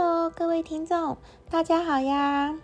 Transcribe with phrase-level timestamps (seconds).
[0.00, 1.16] Hello，各位听众，
[1.50, 2.54] 大家好呀！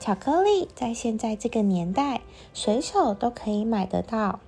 [0.00, 2.22] 巧克力在现在这个年代，
[2.54, 4.40] 随手都可以买得到。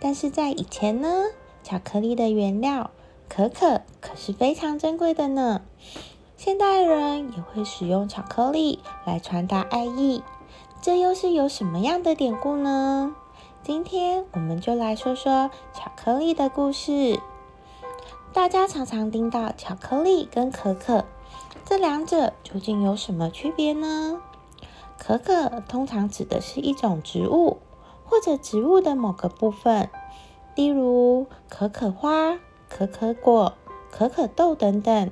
[0.00, 1.26] 但是在以前呢，
[1.62, 2.90] 巧克力的原料
[3.28, 5.62] 可可可是非常珍贵的呢。
[6.36, 10.24] 现代人也会使用巧克力来传达爱意，
[10.82, 13.14] 这又是有什么样的典故呢？
[13.62, 17.20] 今天我们就来说说巧克力的故事。
[18.32, 21.04] 大家常常听到巧克力跟可可，
[21.64, 24.20] 这两者究竟有什么区别呢？
[24.98, 27.58] 可可通常指的是一种植物
[28.04, 29.90] 或者植物的某个部分，
[30.54, 33.54] 例如可可花、可可果、
[33.90, 35.10] 可可豆等等；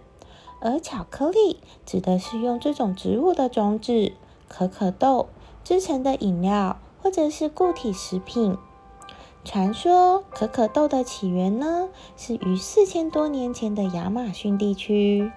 [0.61, 4.13] 而巧克力指的是用这种植物的种子
[4.49, 5.29] 可可豆
[5.65, 8.57] 制成的饮料或者是固体食品。
[9.45, 15.33] 传说可可豆的起源呢，是于四千多年前的亚马逊地区。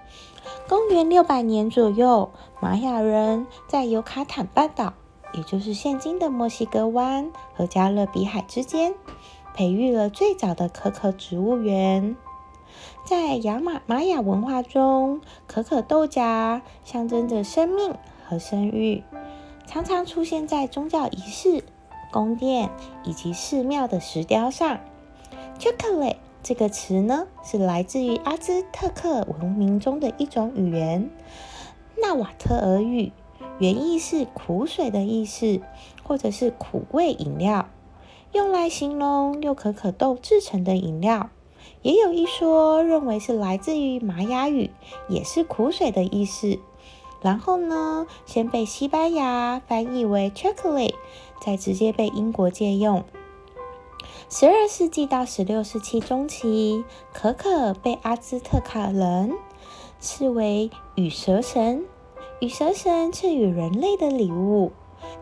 [0.70, 2.30] 公元六百年左右，
[2.62, 4.94] 玛雅人在尤卡坦半岛，
[5.34, 8.94] 也就是现今的墨西哥湾和加勒比海之间，
[9.56, 12.16] 培育了最早的可可植物园。
[13.04, 17.96] 在亚马玛雅文化中，可可豆荚象征着生命
[18.28, 19.04] 和生育，
[19.66, 21.64] 常常出现在宗教仪式。
[22.16, 22.70] 宫殿
[23.04, 24.80] 以及寺庙的石雕上
[25.60, 31.10] ，chocolate 这个词呢，是来自于阿兹特克文明中的一种语言——
[32.02, 33.12] 纳瓦特尔语，
[33.60, 35.60] 原意是苦水的意思，
[36.04, 37.68] 或者是苦味饮料，
[38.32, 41.30] 用来形容用可可豆制成的饮料。
[41.82, 44.72] 也有一说认为是来自于玛雅语，
[45.10, 46.60] 也是苦水的意思。
[47.26, 50.94] 然后呢，先被西班牙翻译为 chocolate，
[51.42, 53.04] 再直接被英国借用。
[54.30, 59.34] 十二世纪到十六世纪中期，可可被阿兹特卡人
[60.00, 61.86] 视为羽蛇神，
[62.42, 64.72] 羽蛇神赐予人类的礼物，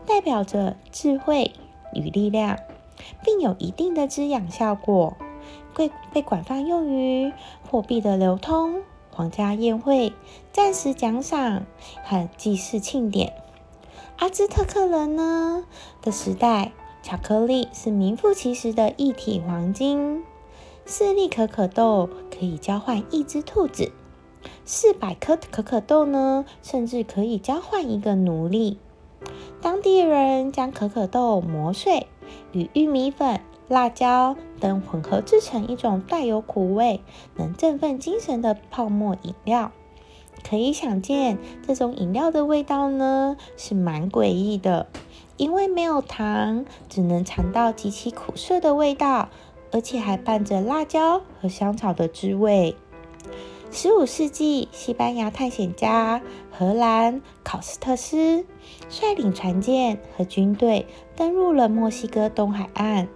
[0.04, 1.52] 代表着智慧
[1.94, 2.58] 与力量，
[3.24, 5.16] 并有一定的滋养效果，
[5.74, 7.32] 被被广泛用于
[7.70, 8.82] 货币的流通。
[9.14, 10.12] 皇家宴会、
[10.52, 11.64] 暂时奖赏
[12.04, 13.32] 和祭祀庆典。
[14.18, 15.64] 阿兹特克人呢
[16.02, 20.22] 的时代，巧克力是名副其实的一体黄金。
[20.84, 23.92] 四粒可可豆可以交换一只兔子，
[24.64, 28.78] 四百颗可可豆呢，甚至可以交换一个奴隶。
[29.62, 32.06] 当地人将可可豆磨碎，
[32.52, 33.40] 与玉米粉。
[33.68, 37.00] 辣椒等混合制成一种带有苦味、
[37.36, 39.72] 能振奋精神的泡沫饮料。
[40.48, 44.88] 可以想见，这种饮料的味道呢是蛮诡异的，
[45.38, 49.30] 因为没有糖，只能尝到极其苦涩的味道，
[49.72, 52.76] 而且还伴着辣椒和香草的滋味。
[53.70, 56.20] 十五世纪，西班牙探险家
[56.50, 58.44] 荷兰考斯特斯
[58.90, 60.86] 率领船舰和军队
[61.16, 63.08] 登陆了墨西哥东海岸。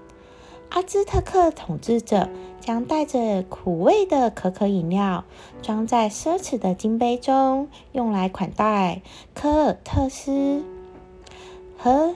[0.71, 2.29] 阿兹特克统治者
[2.61, 5.25] 将带着苦味的可可饮料
[5.63, 9.01] 装在奢侈的金杯中，用来款待
[9.35, 10.63] 科尔特斯。
[11.79, 12.15] 荷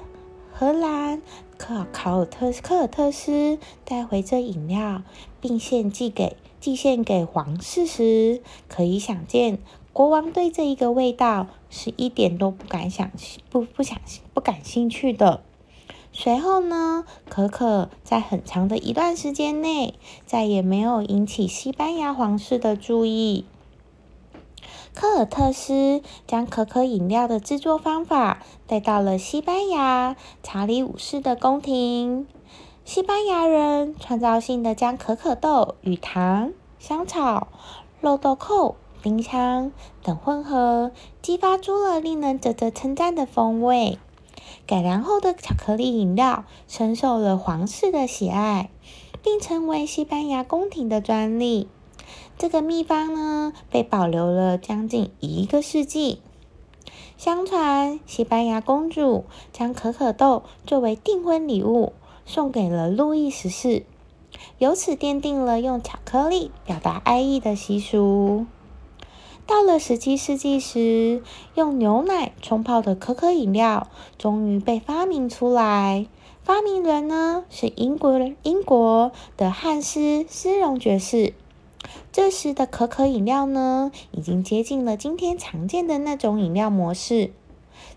[0.53, 1.23] 荷兰
[1.57, 5.03] 考考尔特斯科尔特斯带回这饮料，
[5.41, 9.59] 并献祭给祭献给皇室时，可以想见
[9.95, 13.11] 国王对这一个味道是一点都不敢想
[13.49, 13.99] 不不想
[14.35, 15.43] 不感兴趣的。
[16.13, 19.95] 随后呢，可可在很长的一段时间内
[20.27, 23.47] 再也没有引起西班牙皇室的注意。
[24.95, 32.27] 科尔特斯将可可饮料的制作方法带到了西班牙查理五世的宫廷。
[32.85, 37.49] 西班牙人创造性的将可可豆与糖、香草、
[38.03, 40.91] 肉豆蔻、丁香等混合，
[41.23, 43.99] 激发出了令人啧啧称赞的风味。
[44.67, 48.71] 改良后的巧克力饮料深受了皇室的喜爱，
[49.23, 51.69] 并成为西班牙宫廷的专利。
[52.39, 56.21] 这个秘方呢，被保留了将近一个世纪。
[57.17, 61.93] 相传，西班牙公主将可可豆作为订婚礼物
[62.27, 63.85] 送给了路易十四，
[64.59, 68.47] 由此奠定了用巧克力表达爱意的习俗。
[69.47, 71.23] 到了十七世纪时，
[71.55, 76.07] 用牛奶冲泡的可可饮料终于被发明出来。
[76.45, 81.35] 发明人呢是英国人英国的汉斯·斯隆爵士。
[82.13, 87.33] 这时的可可饮料呢，已经接近了今天常见的那种饮料模式。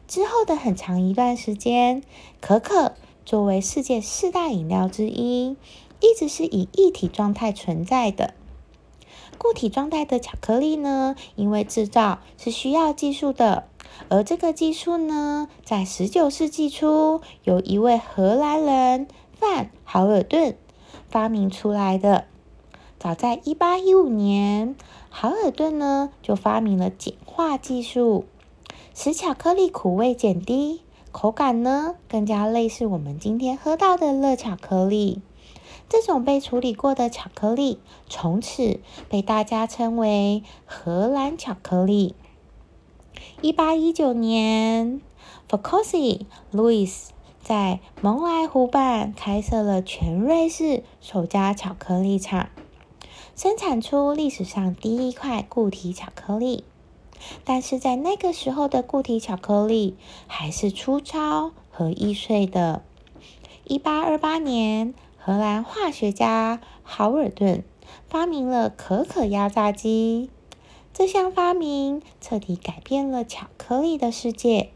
[0.08, 2.04] 之后的很长一段时间，
[2.42, 2.94] 可可
[3.26, 5.56] 作为世界四大饮料之一，
[6.00, 8.34] 一直是以一体状态存在的。
[9.38, 13.68] 固体状态的巧克力呢，因为制造是需要技术的，
[14.10, 20.58] 而这个技术呢，在十九世纪初，有一位荷兰人范豪尔顿
[21.10, 22.26] 发明出来的。
[22.98, 24.76] 早在一八一五年，
[25.10, 28.26] 豪尔顿呢就发明了简化技术，
[28.96, 30.82] 使巧克力苦味减低，
[31.12, 35.22] 口感呢更加类似我们今天喝到的热巧克力。
[35.88, 37.80] 这种被处理过的巧克力，
[38.10, 42.16] 从此被大家称为荷兰巧克力。
[43.42, 45.00] 一八一九年
[45.48, 46.92] f o c o s i Louis
[47.40, 52.50] 在蒙莱湖畔开设了全瑞士首家巧克力厂，
[53.36, 56.64] 生产出历史上第一块固体巧克力。
[57.44, 59.96] 但是在那个时候的固体巧克力
[60.28, 62.84] 还是粗糙和易碎的。
[63.66, 64.96] 一八二八年。
[65.26, 67.64] 荷兰化学家豪尔顿
[68.08, 70.30] 发明了可可压榨机，
[70.94, 74.70] 这项发明彻底改变了巧克力的世界。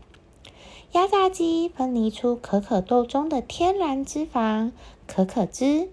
[0.93, 4.71] 压榨机分离出可可豆中的天然脂肪
[5.05, 5.89] 可可脂，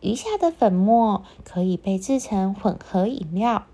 [0.00, 3.66] 余下的粉末可以被制成混合饮料，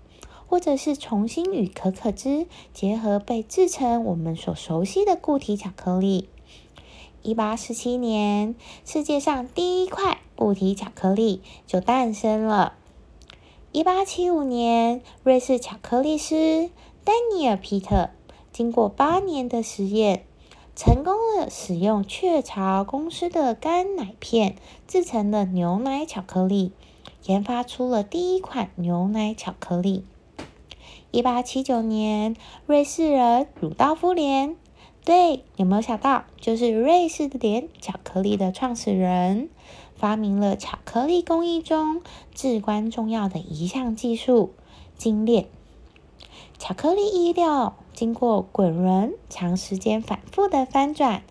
[0.45, 6.27] 或者是重新与可可脂结合，被制成我们所熟悉的固体巧克力。
[7.23, 8.55] 一八四七年，
[8.85, 12.73] 世界上第一块固体巧克力就诞生了。
[13.73, 16.69] 一八七五年，瑞士巧克力师
[17.03, 18.11] 丹尼尔·皮特
[18.53, 20.23] 经过八年的实验，
[20.75, 24.55] 成功了使用雀巢公司的干奶片
[24.87, 26.71] 制成的牛奶巧克力，
[27.25, 30.05] 研发出了第一款牛奶巧克力。
[31.11, 32.35] 一八七九年，
[32.65, 34.55] 瑞士人鲁道夫·连。
[35.07, 39.47] 对，有没有想到，就是瑞士的点巧克力的创始人，
[39.95, 42.01] 发明了巧克力工艺中
[42.35, 44.51] 至关重要的一项技术——
[44.99, 45.45] 精炼。
[46.59, 51.23] 巧克力衣料经过滚轮、长时间反复的翻转、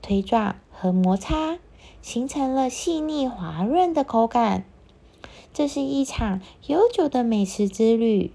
[0.00, 1.58] 推撞和摩擦，
[2.02, 4.64] 形成了细腻滑润的口感。
[5.52, 8.30] 这是一场悠久的美食之旅，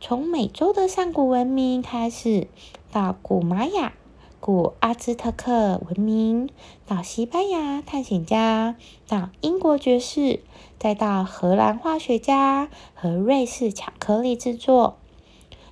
[0.00, 2.46] 从美洲的上古文明开始，
[2.92, 3.94] 到古玛雅。
[4.40, 6.48] 古阿兹特克文明，
[6.86, 8.76] 到西班牙探险家，
[9.08, 10.40] 到英国爵士，
[10.78, 14.96] 再到荷兰化学家和瑞士巧克力制作，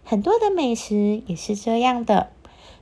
[0.04, 2.30] 很多的美食也是这样的，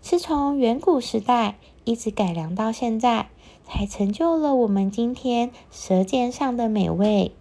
[0.03, 3.29] 是从远古时代一直改良到现在，
[3.63, 7.33] 才成就了我们今天舌尖上的美味。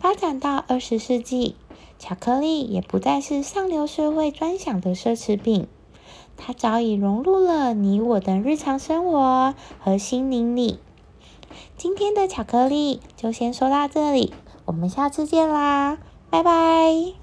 [0.00, 1.54] 发展到二十世纪，
[2.00, 5.68] 巧克力也不再是上流社会专享的奢侈品。
[6.36, 10.78] 它早已融入了你我的日常生活和心灵里。
[11.76, 14.34] 今天的巧克力就先说到这里，
[14.66, 15.98] 我们下次见啦，
[16.30, 17.14] 拜拜。